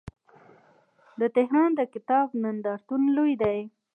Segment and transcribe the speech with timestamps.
[1.19, 3.59] د تهران د کتاب نندارتون لوی دی.